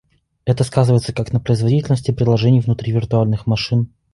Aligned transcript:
Это 0.45 0.63
сказывается 0.63 1.13
как 1.13 1.31
на 1.31 1.39
производительности 1.39 2.09
приложений 2.09 2.61
внутри 2.61 2.91
виртуальных 2.91 3.45
машин 3.45 3.93